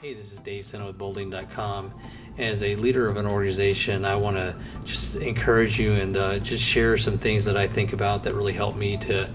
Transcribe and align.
Hey, 0.00 0.14
this 0.14 0.32
is 0.32 0.38
Dave 0.38 0.66
Sena 0.66 0.86
with 0.86 0.96
BoldLeading.com. 0.96 1.92
As 2.38 2.62
a 2.62 2.74
leader 2.76 3.06
of 3.06 3.18
an 3.18 3.26
organization, 3.26 4.06
I 4.06 4.14
want 4.14 4.38
to 4.38 4.56
just 4.82 5.16
encourage 5.16 5.78
you 5.78 5.92
and 5.92 6.16
uh, 6.16 6.38
just 6.38 6.64
share 6.64 6.96
some 6.96 7.18
things 7.18 7.44
that 7.44 7.54
I 7.54 7.66
think 7.66 7.92
about 7.92 8.22
that 8.22 8.34
really 8.34 8.54
help 8.54 8.76
me 8.76 8.96
to 8.96 9.28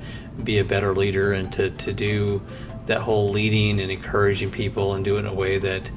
be 0.43 0.57
a 0.57 0.63
better 0.63 0.95
leader 0.95 1.33
and 1.33 1.51
to, 1.53 1.69
to 1.69 1.93
do 1.93 2.41
that 2.87 3.01
whole 3.01 3.29
leading 3.29 3.79
and 3.79 3.91
encouraging 3.91 4.49
people 4.49 4.95
and 4.95 5.05
do 5.05 5.17
it 5.17 5.19
in 5.19 5.25
a 5.27 5.33
way 5.35 5.59
that 5.59 5.91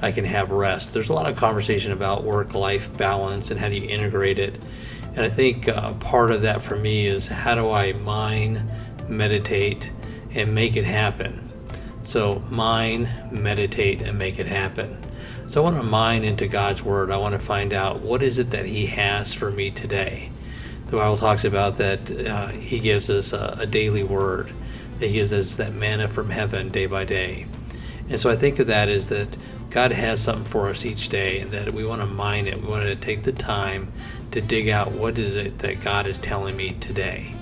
I 0.00 0.10
can 0.10 0.24
have 0.24 0.50
rest. 0.50 0.94
There's 0.94 1.10
a 1.10 1.14
lot 1.14 1.28
of 1.28 1.36
conversation 1.36 1.92
about 1.92 2.24
work 2.24 2.54
life 2.54 2.96
balance 2.96 3.50
and 3.50 3.60
how 3.60 3.68
do 3.68 3.74
you 3.74 3.86
integrate 3.86 4.38
it. 4.38 4.54
And 5.16 5.20
I 5.20 5.28
think 5.28 5.68
uh, 5.68 5.92
part 5.96 6.30
of 6.30 6.40
that 6.40 6.62
for 6.62 6.76
me 6.76 7.06
is 7.06 7.28
how 7.28 7.56
do 7.56 7.70
I 7.70 7.92
mine, 7.92 8.72
meditate, 9.06 9.90
and 10.30 10.54
make 10.54 10.78
it 10.78 10.86
happen 10.86 11.44
so, 12.04 12.42
mine, 12.50 13.08
meditate, 13.32 14.02
and 14.02 14.18
make 14.18 14.38
it 14.38 14.46
happen. 14.46 14.98
So, 15.48 15.62
I 15.62 15.70
want 15.70 15.82
to 15.82 15.90
mine 15.90 16.22
into 16.22 16.46
God's 16.46 16.82
Word. 16.82 17.10
I 17.10 17.16
want 17.16 17.32
to 17.32 17.38
find 17.38 17.72
out 17.72 18.00
what 18.00 18.22
is 18.22 18.38
it 18.38 18.50
that 18.50 18.66
He 18.66 18.86
has 18.86 19.32
for 19.32 19.50
me 19.50 19.70
today. 19.70 20.30
The 20.86 20.96
Bible 20.96 21.16
talks 21.16 21.44
about 21.44 21.76
that 21.76 22.10
uh, 22.12 22.48
He 22.48 22.78
gives 22.78 23.08
us 23.08 23.32
a, 23.32 23.56
a 23.60 23.66
daily 23.66 24.02
Word, 24.02 24.52
that 24.98 25.06
He 25.06 25.14
gives 25.14 25.32
us 25.32 25.56
that 25.56 25.72
manna 25.72 26.06
from 26.06 26.28
heaven 26.28 26.68
day 26.68 26.84
by 26.84 27.04
day. 27.04 27.46
And 28.10 28.20
so, 28.20 28.30
I 28.30 28.36
think 28.36 28.58
of 28.58 28.66
that 28.66 28.90
as 28.90 29.08
that 29.08 29.36
God 29.70 29.92
has 29.92 30.20
something 30.20 30.44
for 30.44 30.68
us 30.68 30.84
each 30.84 31.08
day, 31.08 31.40
and 31.40 31.50
that 31.52 31.72
we 31.72 31.86
want 31.86 32.02
to 32.02 32.06
mine 32.06 32.46
it. 32.46 32.60
We 32.60 32.68
want 32.68 32.84
to 32.84 32.96
take 32.96 33.22
the 33.22 33.32
time 33.32 33.92
to 34.30 34.42
dig 34.42 34.68
out 34.68 34.92
what 34.92 35.18
is 35.18 35.36
it 35.36 35.60
that 35.60 35.80
God 35.80 36.06
is 36.06 36.18
telling 36.18 36.54
me 36.54 36.72
today 36.74 37.34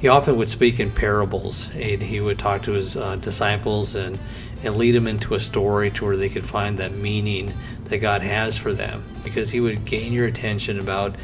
he 0.00 0.08
often 0.08 0.36
would 0.36 0.48
speak 0.48 0.78
in 0.78 0.90
parables 0.90 1.70
and 1.74 2.02
he 2.02 2.20
would 2.20 2.38
talk 2.38 2.62
to 2.62 2.72
his 2.72 2.96
uh, 2.96 3.16
disciples 3.16 3.94
and, 3.94 4.18
and 4.62 4.76
lead 4.76 4.92
them 4.92 5.06
into 5.06 5.34
a 5.34 5.40
story 5.40 5.90
to 5.90 6.04
where 6.04 6.16
they 6.16 6.28
could 6.28 6.44
find 6.44 6.78
that 6.78 6.92
meaning 6.92 7.52
that 7.84 7.98
God 7.98 8.22
has 8.22 8.58
for 8.58 8.72
them 8.72 9.04
because 9.24 9.50
he 9.50 9.60
would 9.60 9.84
gain 9.84 10.12
your 10.12 10.26
attention 10.26 10.78
about 10.78 11.16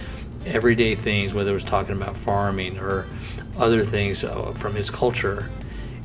everyday 0.47 0.95
things, 0.95 1.35
whether 1.35 1.51
it 1.51 1.55
was 1.55 1.65
talking 1.65 1.97
about 1.97 2.17
farming 2.17 2.79
or 2.79 3.07
other 3.59 3.85
things 3.85 4.25
uh, 4.25 4.53
from 4.53 4.75
his 4.75 4.89
culture, 4.89 5.51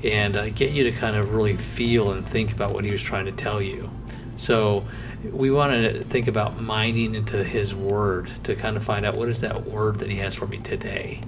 and 0.03 0.35
uh, 0.35 0.49
get 0.49 0.71
you 0.71 0.83
to 0.83 0.91
kind 0.91 1.15
of 1.15 1.33
really 1.33 1.55
feel 1.55 2.11
and 2.11 2.27
think 2.27 2.51
about 2.51 2.73
what 2.73 2.83
he 2.83 2.91
was 2.91 3.01
trying 3.01 3.25
to 3.25 3.31
tell 3.31 3.61
you. 3.61 3.89
So 4.35 4.85
we 5.23 5.49
want 5.49 5.71
to 5.81 6.03
think 6.03 6.27
about 6.27 6.61
mining 6.61 7.15
into 7.15 7.43
his 7.43 7.73
word 7.73 8.29
to 8.43 8.55
kind 8.55 8.75
of 8.77 8.83
find 8.83 9.05
out 9.05 9.15
what 9.15 9.29
is 9.29 9.41
that 9.41 9.65
word 9.65 9.99
that 9.99 10.09
he 10.11 10.17
has 10.17 10.35
for 10.35 10.45
me 10.45 10.57
today 10.57 11.21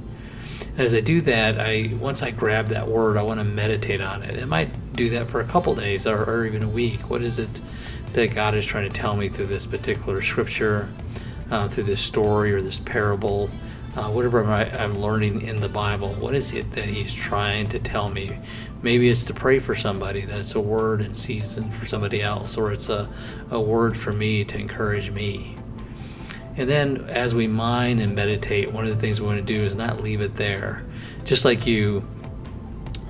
as 0.80 0.96
I 0.96 1.02
do 1.02 1.20
that, 1.22 1.60
I 1.60 1.92
once 2.00 2.24
I 2.24 2.32
grab 2.32 2.68
that 2.68 2.88
word, 2.88 3.18
I 3.18 3.22
want 3.22 3.42
to 3.42 3.44
meditate 3.44 4.00
on 4.00 4.24
it. 4.24 4.42
I 4.42 4.46
might 4.46 4.96
do 4.96 5.10
that 5.10 5.30
for 5.30 5.42
a 5.42 5.46
couple 5.46 5.76
days 5.76 6.08
or, 6.08 6.24
or 6.24 6.46
even 6.46 6.64
a 6.64 6.70
week. 6.70 7.10
What 7.10 7.22
is 7.22 7.38
it 7.38 7.50
that 8.14 8.34
God 8.34 8.56
is 8.56 8.66
trying 8.66 8.90
to 8.90 8.96
tell 8.96 9.18
me 9.18 9.28
through 9.28 9.48
this 9.48 9.68
particular 9.68 10.22
scripture, 10.22 10.90
uh, 11.52 11.68
through 11.68 11.84
this 11.84 12.00
story 12.00 12.54
or 12.54 12.62
this 12.62 12.80
parable, 12.80 13.50
uh, 13.98 14.10
whatever 14.10 14.42
I'm 14.46 14.98
learning 15.00 15.42
in 15.42 15.58
the 15.58 15.68
Bible? 15.68 16.14
What 16.14 16.34
is 16.34 16.54
it 16.54 16.72
that 16.72 16.86
He's 16.86 17.14
trying 17.14 17.68
to 17.70 17.80
tell 17.80 18.10
me? 18.10 18.40
Maybe 18.82 19.10
it's 19.10 19.26
to 19.26 19.34
pray 19.34 19.60
for 19.60 19.76
somebody, 19.76 20.22
that 20.22 20.40
it's 20.40 20.56
a 20.56 20.62
word 20.62 21.02
in 21.02 21.14
season 21.14 21.72
for 21.72 21.86
somebody 21.86 22.22
else, 22.22 22.56
or 22.56 22.72
it's 22.72 22.88
a, 22.88 23.10
a 23.52 23.60
word 23.60 23.98
for 23.98 24.14
me 24.14 24.46
to 24.46 24.58
encourage 24.58 25.12
me. 25.12 25.59
And 26.58 26.70
then 26.70 27.10
as 27.10 27.34
we 27.34 27.48
mine 27.48 28.00
and 28.00 28.16
meditate, 28.16 28.72
one 28.72 28.86
of 28.86 28.90
the 28.90 28.98
things 28.98 29.22
we 29.22 29.28
want 29.28 29.38
to 29.38 29.54
do 29.54 29.64
is 29.64 29.76
not 29.76 30.02
leave 30.02 30.22
it 30.22 30.36
there. 30.36 30.86
Just 31.24 31.46
like 31.46 31.66
you 31.66 32.08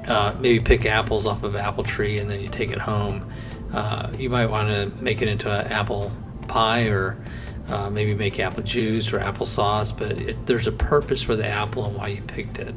uh, 0.07 0.35
maybe 0.39 0.59
pick 0.59 0.85
apples 0.85 1.25
off 1.25 1.43
of 1.43 1.55
apple 1.55 1.83
tree 1.83 2.19
and 2.19 2.29
then 2.29 2.41
you 2.41 2.47
take 2.47 2.71
it 2.71 2.79
home, 2.79 3.31
uh, 3.73 4.09
you 4.17 4.29
might 4.29 4.47
want 4.47 4.69
to 4.69 5.03
make 5.03 5.21
it 5.21 5.27
into 5.27 5.51
an 5.51 5.67
apple 5.67 6.11
pie 6.47 6.87
or 6.87 7.17
uh, 7.69 7.89
maybe 7.89 8.13
make 8.13 8.39
apple 8.39 8.63
juice 8.63 9.13
or 9.13 9.19
applesauce. 9.19 9.97
But 9.97 10.21
it, 10.21 10.45
there's 10.45 10.67
a 10.67 10.71
purpose 10.71 11.21
for 11.21 11.35
the 11.35 11.47
apple 11.47 11.85
and 11.85 11.95
why 11.95 12.07
you 12.09 12.21
picked 12.21 12.59
it, 12.59 12.75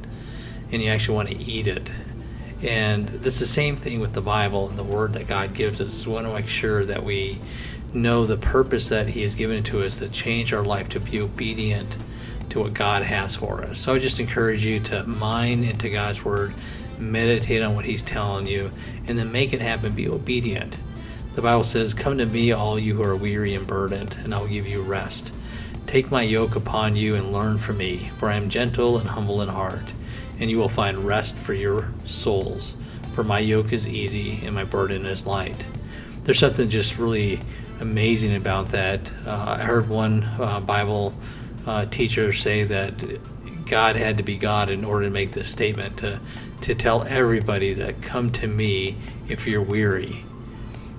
and 0.70 0.82
you 0.82 0.88
actually 0.88 1.16
want 1.16 1.28
to 1.30 1.38
eat 1.38 1.66
it. 1.66 1.90
And 2.62 3.10
it's 3.24 3.40
the 3.40 3.46
same 3.46 3.74
thing 3.74 3.98
with 3.98 4.12
the 4.12 4.20
Bible 4.20 4.68
and 4.68 4.78
the 4.78 4.84
Word 4.84 5.14
that 5.14 5.26
God 5.26 5.52
gives 5.52 5.80
us. 5.80 6.06
We 6.06 6.12
want 6.12 6.26
to 6.26 6.32
make 6.32 6.46
sure 6.46 6.84
that 6.84 7.02
we 7.02 7.40
know 7.94 8.26
the 8.26 8.36
purpose 8.36 8.88
that 8.88 9.08
He 9.08 9.22
has 9.22 9.34
given 9.34 9.62
to 9.64 9.82
us 9.82 9.98
to 9.98 10.08
change 10.08 10.52
our 10.52 10.64
life 10.64 10.88
to 10.90 11.00
be 11.00 11.20
obedient 11.20 11.96
to 12.50 12.60
what 12.60 12.74
God 12.74 13.02
has 13.02 13.34
for 13.34 13.62
us. 13.62 13.80
So 13.80 13.94
I 13.94 13.98
just 13.98 14.20
encourage 14.20 14.64
you 14.64 14.80
to 14.80 15.04
mine 15.04 15.64
into 15.64 15.88
God's 15.88 16.24
Word, 16.24 16.54
meditate 16.98 17.62
on 17.62 17.74
what 17.74 17.84
He's 17.84 18.02
telling 18.02 18.46
you, 18.46 18.70
and 19.06 19.18
then 19.18 19.32
make 19.32 19.52
it 19.52 19.60
happen. 19.60 19.94
Be 19.94 20.08
obedient. 20.08 20.76
The 21.34 21.42
Bible 21.42 21.64
says, 21.64 21.94
Come 21.94 22.18
to 22.18 22.26
me, 22.26 22.52
all 22.52 22.78
you 22.78 22.94
who 22.94 23.02
are 23.02 23.16
weary 23.16 23.54
and 23.54 23.66
burdened, 23.66 24.16
and 24.22 24.34
I'll 24.34 24.46
give 24.46 24.66
you 24.66 24.82
rest. 24.82 25.34
Take 25.86 26.10
my 26.10 26.22
yoke 26.22 26.56
upon 26.56 26.96
you 26.96 27.14
and 27.14 27.32
learn 27.32 27.58
from 27.58 27.78
me, 27.78 28.10
for 28.18 28.28
I 28.28 28.36
am 28.36 28.48
gentle 28.48 28.98
and 28.98 29.08
humble 29.08 29.42
in 29.42 29.48
heart, 29.48 29.84
and 30.38 30.50
you 30.50 30.58
will 30.58 30.68
find 30.68 30.98
rest 30.98 31.36
for 31.36 31.54
your 31.54 31.88
souls. 32.04 32.74
For 33.14 33.24
my 33.24 33.40
yoke 33.40 33.72
is 33.72 33.86
easy 33.86 34.40
and 34.42 34.54
my 34.54 34.64
burden 34.64 35.04
is 35.04 35.26
light. 35.26 35.66
There's 36.24 36.38
something 36.38 36.70
just 36.70 36.96
really 36.96 37.40
amazing 37.82 38.34
about 38.36 38.68
that. 38.68 39.12
Uh, 39.26 39.56
I 39.58 39.64
heard 39.64 39.88
one 39.88 40.22
uh, 40.38 40.60
Bible 40.60 41.12
uh, 41.66 41.84
teacher 41.86 42.32
say 42.32 42.62
that 42.64 43.04
God 43.66 43.96
had 43.96 44.16
to 44.18 44.22
be 44.22 44.36
God 44.36 44.70
in 44.70 44.84
order 44.84 45.06
to 45.06 45.10
make 45.10 45.32
this 45.32 45.48
statement 45.48 45.98
to 45.98 46.20
to 46.62 46.76
tell 46.76 47.02
everybody 47.02 47.74
that 47.74 48.00
come 48.02 48.30
to 48.30 48.46
me 48.46 48.96
if 49.28 49.48
you're 49.48 49.60
weary 49.60 50.24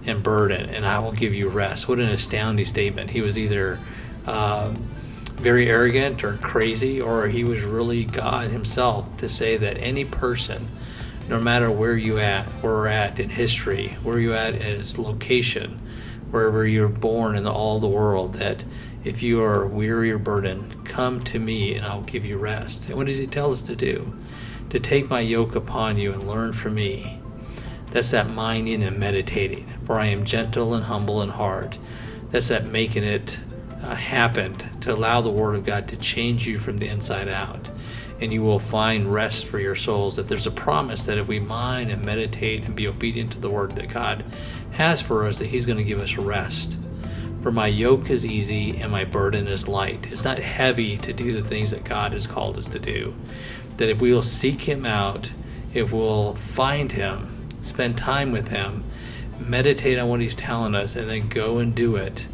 and 0.06 0.22
burdened, 0.22 0.70
and 0.72 0.86
I 0.86 1.00
will 1.00 1.14
give 1.14 1.34
you 1.34 1.48
rest. 1.48 1.88
What 1.88 2.00
an 2.00 2.10
astounding 2.10 2.66
statement! 2.66 3.12
He 3.12 3.22
was 3.22 3.38
either 3.38 3.80
um, 4.26 4.76
very 5.36 5.70
arrogant 5.70 6.22
or 6.22 6.34
crazy, 6.34 7.00
or 7.00 7.28
he 7.30 7.46
was 7.46 7.64
really 7.64 8.04
God 8.04 8.52
Himself 8.52 9.18
to 9.20 9.30
say 9.30 9.56
that 9.56 9.78
any 9.78 10.04
person 10.04 10.68
no 11.30 11.40
matter 11.40 11.72
where 11.72 11.96
you 11.96 12.20
at, 12.20 12.46
where 12.62 12.74
we're 12.74 12.88
at 12.88 13.18
in 13.18 13.30
history, 13.30 13.90
where 14.04 14.20
you 14.20 14.34
at 14.34 14.56
as 14.56 14.98
location, 14.98 15.80
wherever 16.34 16.66
you're 16.66 16.88
born 16.88 17.36
in 17.36 17.46
all 17.46 17.80
the 17.80 17.88
world, 17.88 18.34
that 18.34 18.66
if 19.04 19.22
you 19.22 19.40
are 19.40 19.68
weary 19.68 20.10
or 20.10 20.18
burdened, 20.18 20.84
come 20.84 21.24
to 21.24 21.38
me 21.38 21.76
and 21.76 21.86
I'll 21.86 22.02
give 22.02 22.26
you 22.26 22.40
rest. 22.40 22.88
And 22.88 22.98
what 22.98 23.06
does 23.06 23.20
he 23.20 23.28
tell 23.28 23.52
us 23.52 23.62
to 23.62 23.76
do? 23.76 24.12
To 24.72 24.80
take 24.80 25.12
my 25.12 25.20
yoke 25.20 25.54
upon 25.56 26.00
you 26.00 26.12
and 26.12 26.28
learn 26.28 26.54
from 26.54 26.74
me. 26.74 27.20
That's 27.92 28.10
that 28.10 28.32
minding 28.32 28.82
and 28.82 28.98
meditating. 28.98 29.72
For 29.84 30.00
I 30.00 30.08
am 30.08 30.26
gentle 30.26 30.74
and 30.74 30.86
humble 30.86 31.22
in 31.22 31.30
heart. 31.30 31.78
That's 32.32 32.48
that 32.48 32.66
making 32.66 33.04
it 33.04 33.40
uh, 33.84 33.94
happen 33.94 34.56
to 34.80 34.92
allow 34.92 35.22
the 35.22 35.30
Word 35.30 35.54
of 35.54 35.68
God 35.68 35.88
to 35.90 35.98
change 35.98 36.48
you 36.48 36.58
from 36.58 36.80
the 36.80 36.88
inside 36.88 37.28
out. 37.28 37.70
And 38.24 38.32
you 38.32 38.42
will 38.42 38.58
find 38.58 39.12
rest 39.12 39.46
for 39.46 39.60
your 39.60 39.76
souls. 39.76 40.16
That 40.16 40.30
there's 40.30 40.48
a 40.48 40.52
promise 40.52 41.06
that 41.08 41.18
if 41.18 41.28
we 41.28 41.42
mind 41.42 41.92
and 41.92 42.06
meditate 42.06 42.64
and 42.64 42.74
be 42.74 42.88
obedient 42.88 43.34
to 43.34 43.40
the 43.42 43.50
Word 43.50 43.74
that 43.74 43.90
God 43.90 44.24
has 44.72 45.02
for 45.02 45.28
us 45.28 45.40
that 45.40 45.48
He's 45.48 45.66
going 45.66 45.78
to 45.78 45.84
give 45.84 46.00
us 46.00 46.16
rest. 46.16 46.78
For 47.42 47.52
my 47.52 47.68
yoke 47.68 48.10
is 48.10 48.26
easy 48.26 48.78
and 48.78 48.90
my 48.90 49.04
burden 49.04 49.46
is 49.46 49.68
light. 49.68 50.08
It's 50.10 50.24
not 50.24 50.40
heavy 50.40 50.96
to 51.00 51.12
do 51.12 51.34
the 51.34 51.46
things 51.46 51.72
that 51.72 51.84
God 51.84 52.14
has 52.14 52.26
called 52.26 52.58
us 52.58 52.66
to 52.68 52.80
do. 52.80 53.14
That 53.76 53.90
if 53.90 54.00
we 54.00 54.14
will 54.14 54.24
seek 54.24 54.62
Him 54.62 54.86
out, 54.86 55.34
if 55.74 55.92
we'll 55.92 56.34
find 56.36 56.94
Him, 56.94 57.50
spend 57.60 57.98
time 57.98 58.32
with 58.32 58.48
Him, 58.48 58.86
meditate 59.38 60.00
on 60.00 60.08
what 60.08 60.22
He's 60.22 60.38
telling 60.38 60.76
us, 60.76 60.96
and 60.96 61.10
then 61.10 61.28
go 61.28 61.58
and 61.58 61.76
do 61.76 61.98
it, 61.98 62.26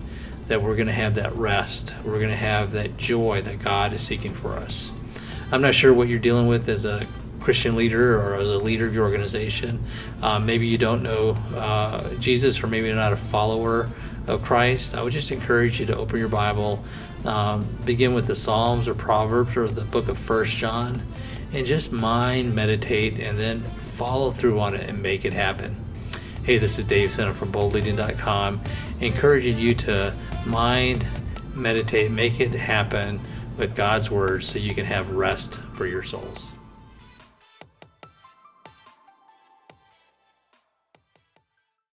that 0.46 0.62
we're 0.62 0.76
going 0.76 0.86
to 0.86 0.94
have 0.94 1.16
that 1.16 1.36
rest. 1.36 1.96
We're 2.06 2.20
going 2.20 2.30
to 2.30 2.36
have 2.36 2.74
that 2.74 2.98
joy 2.98 3.42
that 3.42 3.58
God 3.58 3.92
is 3.92 4.02
seeking 4.04 4.36
for 4.36 4.52
us. 4.54 4.92
I'm 5.52 5.62
not 5.62 5.74
sure 5.74 5.94
what 5.94 6.08
you're 6.08 6.20
dealing 6.20 6.48
with 6.48 6.70
as 6.70 6.86
a 6.86 7.08
Christian 7.40 7.76
leader 7.76 8.22
or 8.22 8.36
as 8.36 8.52
a 8.52 8.58
leader 8.58 8.86
of 8.86 8.94
your 8.94 9.04
organization. 9.04 9.84
Um, 10.22 10.46
maybe 10.46 10.68
you 10.68 10.78
don't 10.78 11.02
know 11.02 11.32
uh, 11.56 12.14
Jesus 12.16 12.62
or 12.62 12.68
maybe 12.68 12.88
you're 12.88 12.96
not 12.96 13.14
a 13.14 13.18
follower 13.18 13.90
of 14.28 14.44
Christ. 14.44 14.94
I 14.94 15.02
would 15.02 15.14
just 15.14 15.32
encourage 15.32 15.80
you 15.80 15.88
to 15.88 15.98
open 15.98 16.20
your 16.20 16.30
Bible, 16.30 16.86
um, 17.26 17.66
begin 17.84 18.14
with 18.14 18.28
the 18.28 18.36
Psalms 18.36 18.88
or 18.88 18.94
Proverbs 18.94 19.58
or 19.58 19.68
the 19.68 19.86
book 19.86 20.08
of 20.08 20.20
First 20.20 20.56
John, 20.56 21.02
and 21.52 21.66
just 21.66 21.92
mind, 21.92 22.54
meditate, 22.54 23.20
and 23.20 23.40
then 23.40 23.62
follow 23.62 24.30
through 24.30 24.60
on 24.60 24.76
it 24.76 24.88
and 24.88 25.02
make 25.02 25.26
it 25.26 25.34
happen. 25.34 25.76
Hey, 26.44 26.60
this 26.60 26.78
is 26.78 26.86
Dave 26.86 27.12
Center 27.12 27.34
from 27.34 27.52
boldleading.com, 27.52 28.62
encouraging 29.02 29.58
you 29.58 29.74
to 29.76 30.14
mind, 30.46 31.08
meditate, 31.56 32.12
make 32.12 32.40
it 32.40 32.54
happen 32.54 33.20
with 33.60 33.76
God's 33.76 34.10
Word 34.10 34.44
so 34.44 34.58
you 34.58 34.74
can 34.74 34.86
have 34.86 35.12
rest 35.12 35.60
for 35.74 35.86
your 35.86 36.02
souls. 36.02 36.54